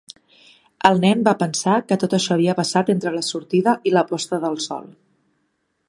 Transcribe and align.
El 0.89 1.01
nen 1.03 1.19
va 1.27 1.33
pensar 1.41 1.75
que 1.91 1.97
tot 2.03 2.15
això 2.19 2.33
havia 2.37 2.57
passat 2.61 2.91
entre 2.95 3.13
la 3.19 3.23
sortida 3.29 3.77
i 3.91 3.95
la 3.99 4.05
posta 4.15 4.41
del 4.49 4.63
sol. 4.71 4.91